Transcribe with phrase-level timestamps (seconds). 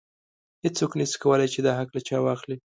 [0.63, 2.57] هیڅوک نشي کولی چې دا حق له چا واخلي.